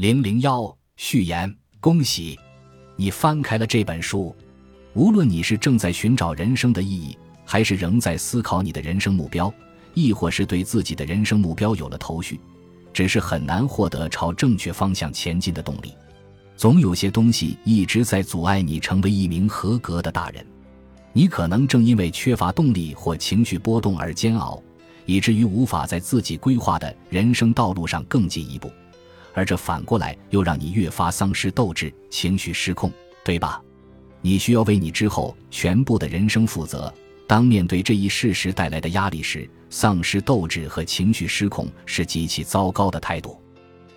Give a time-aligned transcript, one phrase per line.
[0.00, 2.40] 零零幺序言：恭喜，
[2.96, 4.34] 你翻开了这本书。
[4.94, 9.52] 无论你是正在寻找人生的意义，还是仍在思考你的人生目标，
[9.92, 12.40] 亦或是对自己的人生目标有了头绪，
[12.94, 15.92] 只是很难获得朝正确方向前进的动力。
[16.56, 20.42] 总有些东西一直在阻碍你成为一名合格的大人。
[21.12, 24.62] 你可能正因为缺乏动力或情绪波动而煎熬，
[25.04, 28.72] 以至于无法在自己规划的人生道路上更进一步。
[29.34, 32.92] 而这反过来又让你越发丧失斗志，情绪失控，
[33.24, 33.62] 对吧？
[34.22, 36.92] 你需要为你之后全部的人生负责。
[37.26, 43.40] 当面对这一事实带来的压力时，丧失斗志和情绪失控是极其糟糕的态度。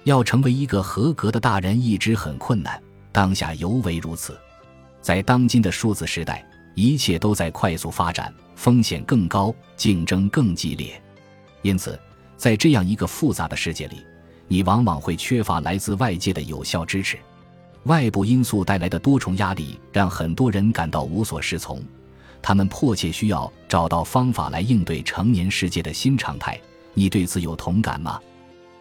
[0.04, 2.82] 要成为一个合格的大人，一直很困难，
[3.12, 4.40] 当下尤为如此。
[5.02, 11.02] 在当今的数字时代，一切都在快速发展，风险更高，竞争更激烈。
[11.64, 12.00] 因此，
[12.38, 14.06] 在这样一个复杂的世界里，
[14.48, 17.18] 你往往会缺乏来自外界的有效支持，
[17.84, 21.82] 外部因素带来的多重压力让很多人感到无所适从，
[22.42, 26.60] 他们迫切需要找到方法来应对成年世界的新常态。
[26.94, 28.20] 你对此有同感吗？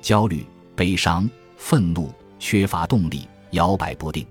[0.00, 0.44] 焦虑、
[0.76, 4.26] 悲伤、愤怒、缺乏动力、摇摆不定，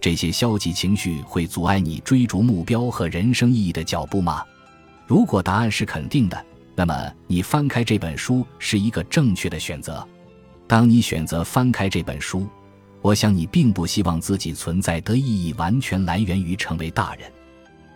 [0.00, 4.44] 这些消极情绪会阻碍你追逐目标和人生意义的脚步吗？
[5.06, 6.44] 如果答案是肯定的，
[6.76, 10.06] 那么你翻开这本书是一个正确的选择。
[10.66, 12.46] 当你选择翻开这本书，
[13.02, 17.30] 我想你并不希望自己存在的意义完全来源于成为大人，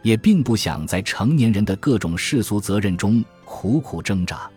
[0.02, 4.48] 也并不想在成年人的各种世俗责任中苦苦挣扎。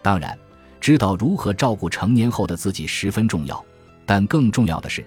[0.00, 0.36] 当然，
[0.80, 3.62] 知道如何照顾成年后的自己十分重要，
[4.06, 5.04] 但更重要的是，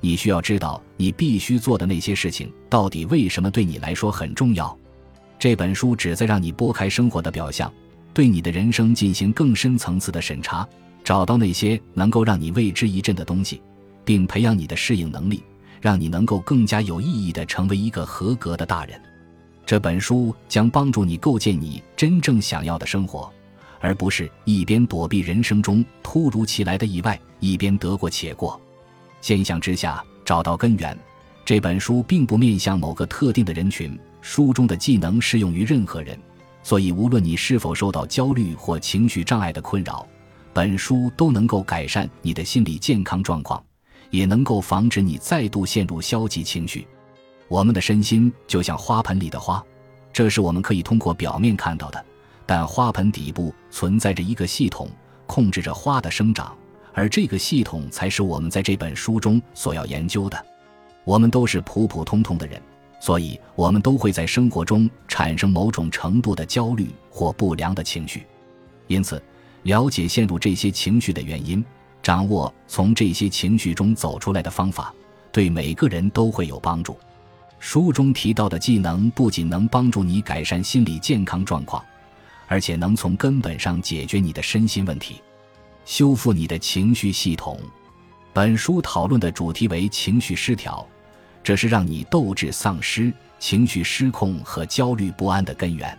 [0.00, 4.76] 你需要知道你必须做的那些事情到底为什么对你来说很重要。
[5.38, 7.72] 这本书旨在让你拨开生活的表象，
[8.12, 10.68] 对你的人生进行更深层次的审查。
[11.04, 13.60] 找到那些能够让你为之一振的东西，
[14.04, 15.42] 并培养你的适应能力，
[15.80, 19.00] 让你能够更加有意义地成为一个合格的大人。
[19.64, 23.32] 这本书将帮助你构建你真正想要的生活，
[23.80, 28.60] 而不是一边躲避人生中突如其来的意外，一边得过且过。
[29.20, 30.96] 现象之下找到根源。
[31.44, 36.16] 这本书并不面向某个特定的人群，书中的技能适用于任何人，
[36.62, 40.06] 所以无论你是否受到焦虑或情绪障碍的困扰。
[40.54, 43.62] 本书都能够改善你的心理健康状况，
[44.10, 46.86] 也能够防止你再度陷入消极情绪。
[47.48, 49.64] 我们的身心就像花盆里的花，
[50.12, 52.04] 这是我们可以通过表面看到的，
[52.44, 54.90] 但花盆底部存在着一个系统，
[55.26, 56.54] 控制着花的生长，
[56.92, 60.46] 而这个系统才是我们在这本书中所要研究的。
[61.04, 62.60] 我们都是普普通通的人，
[63.00, 68.26] 所以我们都会在生活中产生某种程度的焦虑或不良的情绪，
[68.86, 69.22] 因此。
[69.62, 71.64] 了解陷入这些情绪的原因，
[72.02, 74.92] 掌握从这些情绪中走出来的方法，
[75.30, 76.98] 对每个人都会有帮助。
[77.58, 81.84] 书中提到的技能不仅能帮助你改善心理健康状况，
[82.48, 85.22] 而且能从根本上解决你的身心问题，
[85.84, 87.60] 修复你的情绪系统。
[88.32, 90.84] 本书讨论的主题为情绪失调，
[91.44, 95.96] 这是让你斗志丧失、情绪失控和焦虑不安的根源。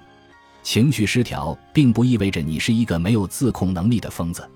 [0.64, 4.50] 情绪失调并不意味着你是一个没有自控能力的疯子，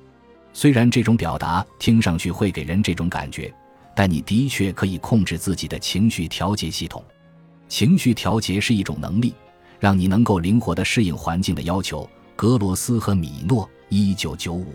[0.53, 3.53] 虽然这种表达听上去会给人这种感觉，
[3.93, 7.03] 但你的确可以控制自己的情绪调节系统。
[7.67, 9.33] 情绪调节是一种能力，
[9.79, 12.09] 让你能够灵活地适应环境的要求。
[12.35, 14.73] 格罗斯和米诺，一九九五。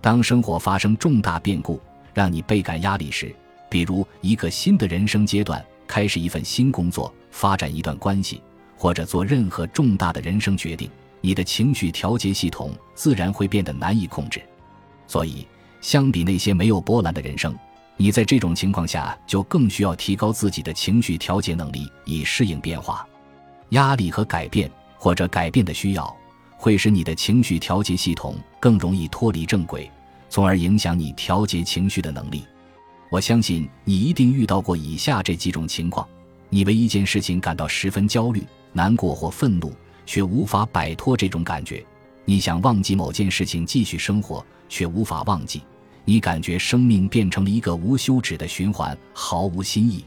[0.00, 1.80] 当生活发生重大变故，
[2.14, 3.34] 让你倍感压力时，
[3.68, 8.40] 比如一个新的人生阶段，开始一份新工作，发展一段关系。
[8.76, 10.90] 或者做任何重大的人生决定，
[11.20, 14.42] 你的情绪调节系统自然会变得难以控制。
[15.06, 15.46] 所以，
[15.80, 17.54] 相比那些没有波澜的人生，
[17.96, 23.06] 你在这种情况下就更需要提高自己的情绪调节能力，以适应变化、
[23.70, 26.16] 压力和改变，或者改变的需要，
[26.56, 29.90] 会使你的情绪调节系统更容易脱离正轨，
[30.28, 32.44] 从而影响你调节情绪的能力。
[33.10, 36.08] 我相信你一定遇到过以下这几种情况：
[36.48, 38.42] 你为一件事情感到十分焦虑。
[38.74, 39.72] 难过或愤怒，
[40.04, 41.82] 却无法摆脱这种感觉。
[42.26, 45.62] 你想忘记某件事情，继续生活，却无法忘记。
[46.04, 50.04] 你感觉生命变成了一个无休止的循环，毫无新意。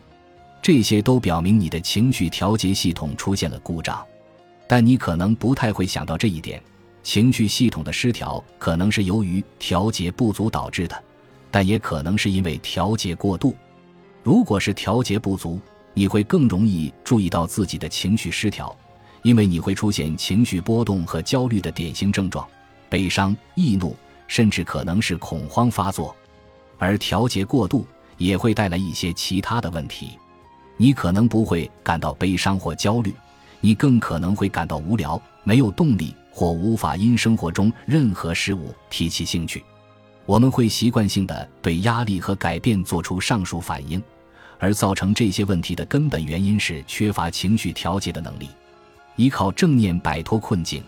[0.61, 4.05] 这些都表明你的情绪调节系统出现了故障。
[4.67, 6.61] 但你可能不太会想到这一点：
[7.01, 11.03] 情绪系统的失调可能是由于调节不足导致的，
[11.49, 13.55] 但也可能是因为调节过度。
[14.23, 15.59] 如果是调节不足，
[15.97, 18.77] 你会更容易注意到自己的情绪失调，
[19.23, 22.47] 因为你会出现情绪波动和焦虑的典型症状，
[22.88, 23.95] 悲伤、易怒，
[24.27, 26.15] 甚至可能是恐慌发作。
[26.77, 27.83] 而调节过度
[28.19, 30.19] 也会带来一些其他的问题。
[30.77, 33.11] 你可能不会感到悲伤或焦虑，
[33.59, 39.65] 你更可能会感到无聊、没有动力或无法因生活中任何事物提起兴趣。
[40.27, 44.00] 我们会习惯性的对压力和改变做出上述反应，
[44.59, 48.50] 而造成这些问题的根本原因是缺乏情绪调节的能力。
[49.15, 50.83] 依靠正念摆脱困境，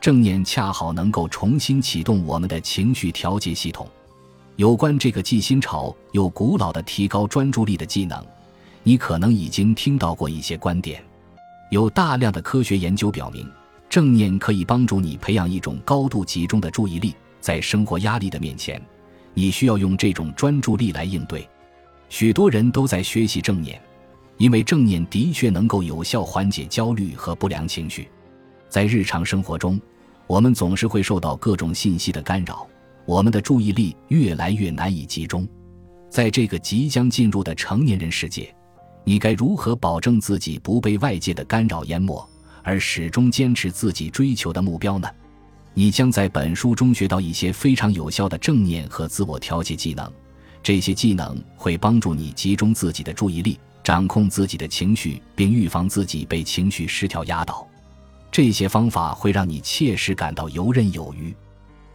[0.00, 3.88] 正念恰好能够重新启动我们的情绪调节系统。
[4.56, 8.24] 有关这个既新潮又古老的提高专注力的技能，
[8.82, 11.02] 你可能已经听到过一些观点。
[11.70, 13.48] 有大量的科学研究表明，
[13.88, 17.14] 正念可以帮助你培养一种高度集中的注意力。
[17.40, 18.82] 在生活压力的面前，
[19.32, 21.48] 你需要用这种专注力来应对。
[22.08, 23.80] 许多人都在学习正念，
[24.36, 28.08] 因为正念的确能够有效缓解焦虑和不良情绪。
[28.68, 29.80] 在日常生活中，
[30.26, 32.66] 我们总是会受到各种信息的干扰，
[33.04, 35.46] 我们的注意力越来越难以集中。
[36.10, 38.54] 在这个即将进入的成年人世界，
[39.04, 42.26] 你该如何保证自己不被外界的干扰淹没，
[42.62, 45.08] 而始终坚持自己追求的目标呢？
[45.74, 50.10] 你将在本书中学到一些非常有效的正念和自我调节技能，
[50.62, 57.66] 这些技能会帮助你集中自己的注意力，掌控自己的情绪，并预防自己被情绪失调压倒。
[58.30, 61.34] 这些方法会让你切实感到游刃有余。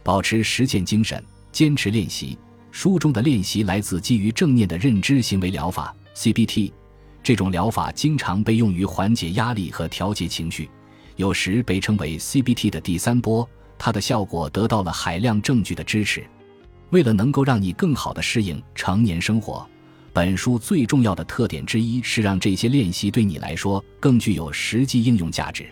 [0.02, 1.22] 保持实践精神，
[1.52, 2.36] 坚持练习。
[2.72, 6.72] 书中的练习来自基于正念的认知行为疗法 （CBT），
[7.22, 10.68] 这种疗法经常被用于缓解压力和调节情绪，
[11.14, 13.48] 有时被称为 CBT 的第三波。
[13.78, 16.26] 它的效果得到了海量证据的支持。
[16.94, 19.66] 为了能够让你更好地适应成年生活，
[20.12, 25.66] 本书最重要的特点之一是让这些练习对你来说更具有实际应用价值。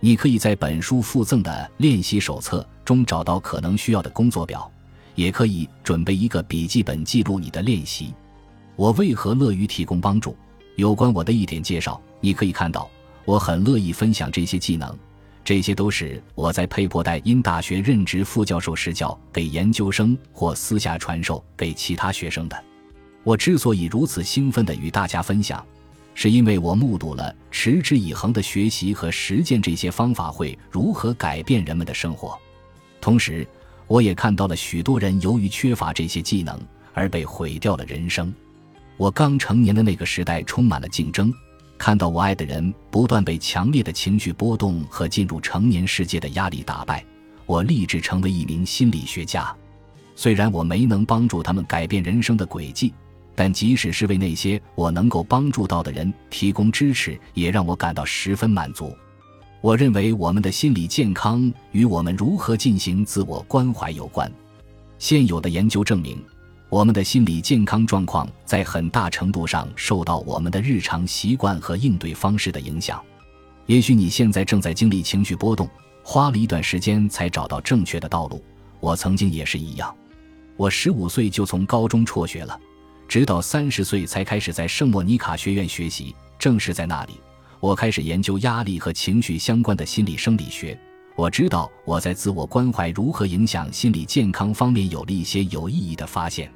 [0.00, 4.70] 你可以在本书附赠的练习手册中找到可能需要的工作表，
[5.14, 8.12] 也可以准备一个笔记本记录你的练习。
[8.76, 10.36] 我为何乐于提供帮助？
[10.76, 12.86] 有关我的一点介绍，你可以看到，
[13.24, 14.94] 我很乐意分享这些技能。
[15.42, 22.64] 这些都是我在佩珀代因大学任职副教授时教给研究生或私下传授给其他学生的。
[23.24, 25.64] 我之所以如此兴奋地与大家分享，
[26.14, 32.38] 是因为我目睹了持之以恒的学习和实践这些方法会如何改变人们的生活。
[33.00, 33.46] 同时，
[33.86, 36.58] 我也看到了许多人由于缺乏这些技能
[36.92, 38.32] 而被毁掉了人生。
[38.96, 41.32] 我刚成年的那个时代充满了竞争。
[41.80, 47.02] 看到我爱的人不断被强烈的情绪波动和进入成年世界的压力打败，
[47.46, 49.50] 我立志成为一名心理学家。
[50.14, 52.92] 虽然我没能帮助他们改变人生的轨迹，
[53.34, 58.94] 但即使是为那些我能够帮助到的人提供支持，也让我感到十分满足。
[59.62, 64.30] 我认为我们的心理健康与我们如何进行自我关怀有关。
[64.98, 66.22] 现有的研究证明。
[66.70, 73.02] 我们的心理健康状况在很大程度上受到我们的日常习惯和应对方式的影响。
[73.66, 75.68] 也许你现在正在经历情绪波动，
[76.04, 78.40] 花了一段时间才找到正确的道路。
[78.78, 79.92] 我曾经也是一样。
[80.56, 82.56] 我十五岁就从高中辍学了，
[83.08, 86.14] 直到三十岁才开始在圣莫尼卡学院学习。
[86.38, 87.14] 正是在那里，
[87.58, 90.78] 我开始研究压力和情绪相关的心理生理学。
[91.16, 96.50] 我知道我在自我关怀如何影响心理健康方面有了一些有意义的发现。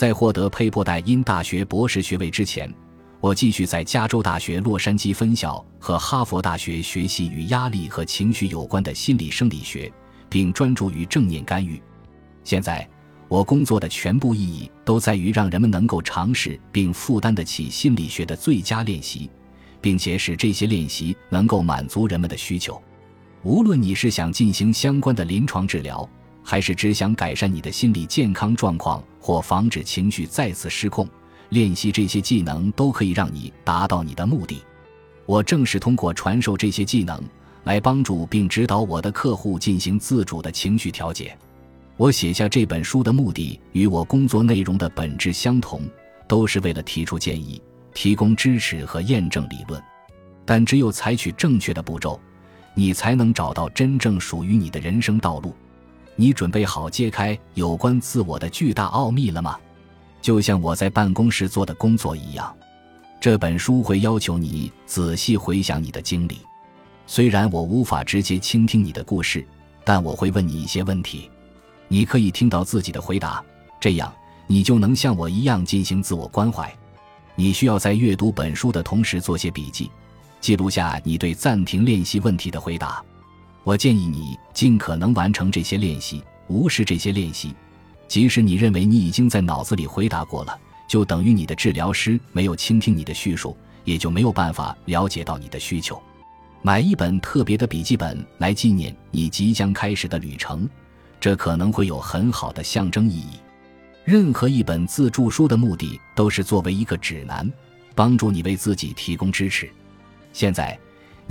[0.00, 2.72] 在获得佩珀代因大学博士学位之前，
[3.20, 9.92] 我继续在加州大学洛杉矶分校和哈佛大学学习与压力和情绪有关的心理生理学，
[10.30, 11.78] 并专注于正念干预。
[12.44, 12.88] 现在，
[13.28, 19.30] 我工作的全部意义都在于让人们能够尝试并负担得起心理学的最佳练习，
[19.82, 22.82] 并且使这些练习能够满足人们的需求。
[23.42, 26.08] 无论你是想进行相关的临床治疗，
[26.50, 31.08] 还是只想改善你的心理健康状况或防止情绪再次失控，
[31.50, 34.60] 练习这些技能都可以让你达到你的目的。
[35.26, 37.22] 我正是通过传授这些技能
[37.62, 41.38] 来帮助并指导我的客户进行自主的情绪调节。
[41.96, 45.88] 我写下这本书的目的与我工作内容的本质相同，
[46.26, 47.62] 都是为了提出建议、
[47.94, 49.80] 提供支持和验证理论。
[50.44, 52.18] 但只有采取正确的步骤，
[52.74, 55.54] 你才能找到真正属于你的人生道路。
[56.16, 59.56] 你准备好揭开有关自我的巨大奥秘了吗？
[60.20, 62.54] 就像我在办公室做的工作一样，
[63.18, 66.38] 这本书会要求你仔细回想你的经历。
[67.06, 69.44] 虽然我无法直接倾听你的故事，
[69.82, 71.30] 但我会问你一些问题，
[71.88, 73.42] 你可以听到自己的回答，
[73.80, 74.12] 这样
[74.46, 76.70] 你就能像我一样进行自我关怀。
[77.34, 79.90] 你需要在阅读本书的同时做些笔记，
[80.40, 83.02] 记录下你对暂停练习问题的回答。
[83.62, 87.54] 我建议你尽可能完成这些练习，无视这些练习，
[88.08, 96.00] 即使你认为你已经在脑子里回答过了，就等于你的治疗师没有倾听你的叙述，也就没有办法了解到你的需求。
[96.62, 100.68] 买一本特别的笔记本来纪念你即将开始的旅程，
[101.18, 103.38] 这可能会有很好的象征意义。
[104.04, 107.50] 任何一本自助书的目的都是作为一个指南，
[107.94, 109.70] 帮助你为自己提供支持。
[110.32, 110.78] 现在，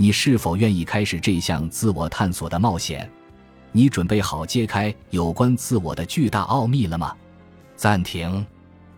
[0.00, 3.06] 你是否愿意开始这项自我探索的冒险？
[3.70, 7.14] 你准备好揭开有关自我的巨大奥秘了吗？
[7.76, 8.46] 暂停。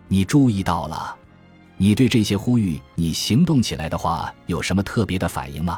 [0.07, 1.13] 你注意到了？
[1.77, 5.77] 你对这些呼吁你行动起来的话有什么特别的反应吗？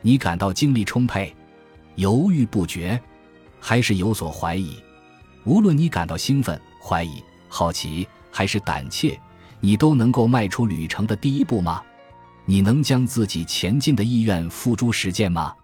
[0.00, 1.34] 你感到精力充沛、
[1.96, 3.02] 犹豫不决，
[3.58, 4.76] 还是有所怀疑？
[5.44, 9.18] 无论你感到兴奋、怀疑、好奇还是胆怯，
[9.58, 11.82] 你都能够迈出旅程的第一步吗？
[12.44, 15.54] 你能将自己前进的意愿付诸实践吗？